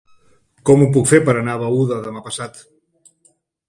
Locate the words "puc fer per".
0.95-1.37